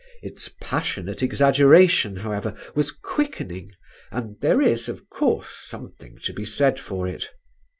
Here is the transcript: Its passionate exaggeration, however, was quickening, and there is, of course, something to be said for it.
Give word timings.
Its 0.23 0.49
passionate 0.59 1.21
exaggeration, 1.21 2.15
however, 2.15 2.55
was 2.73 2.91
quickening, 2.91 3.71
and 4.09 4.35
there 4.41 4.59
is, 4.59 4.89
of 4.89 5.07
course, 5.11 5.49
something 5.55 6.17
to 6.23 6.33
be 6.33 6.43
said 6.43 6.79
for 6.79 7.07
it. 7.07 7.29